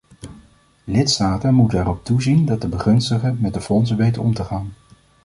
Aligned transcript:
Lidstaten 0.83 1.53
moeten 1.53 1.79
erop 1.79 2.05
toezien 2.05 2.45
dat 2.45 2.61
de 2.61 2.67
begunstigden 2.67 3.37
met 3.41 3.53
de 3.53 3.61
fondsen 3.61 3.97
weten 3.97 4.21
om 4.21 4.33
te 4.33 4.43
gaan. 4.43 4.73